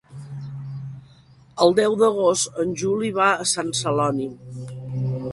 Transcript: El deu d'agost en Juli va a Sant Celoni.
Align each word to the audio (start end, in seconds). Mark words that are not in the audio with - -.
El 1.65 1.75
deu 1.79 1.97
d'agost 1.99 2.57
en 2.63 2.73
Juli 2.83 3.11
va 3.17 3.27
a 3.35 3.45
Sant 3.51 3.69
Celoni. 3.81 4.27